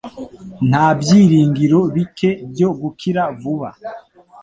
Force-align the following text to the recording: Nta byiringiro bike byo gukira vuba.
Nta 0.69 0.87
byiringiro 0.99 1.79
bike 1.95 2.29
byo 2.51 2.69
gukira 2.81 3.21
vuba. 3.39 3.69